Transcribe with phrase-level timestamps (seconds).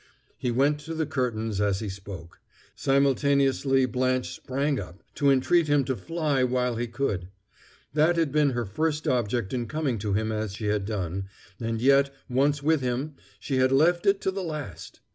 [0.39, 2.39] He went to the curtains as he spoke.
[2.75, 7.27] Simultaneously Blanche sprang up, to entreat him to fly while he could.
[7.93, 11.29] That had been her first object in coming to him as she had done,
[11.59, 15.01] and yet, once with him, she had left it to the last!